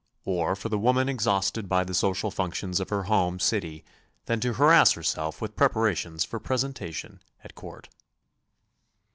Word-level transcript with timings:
Or 0.25 0.55
for 0.55 0.67
the 0.69 0.79
woman 0.79 1.07
exhausted 1.07 1.69
by 1.69 1.83
the 1.83 1.93
social 1.93 2.31
functions 2.31 2.79
of 2.79 2.89
her 2.89 3.03
home 3.03 3.39
city 3.39 3.85
than 4.25 4.39
to 4.39 4.53
harass 4.53 4.93
herself 4.93 5.39
with 5.39 5.55
preparations 5.55 6.25
for 6.25 6.39
presentation 6.39 7.21
at 7.43 7.53
Court! 7.53 7.87